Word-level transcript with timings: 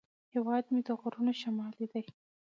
هیواد 0.33 0.63
مې 0.71 0.81
د 0.87 0.89
غرونو 0.99 1.33
شملې 1.41 1.85
دي 1.91 2.03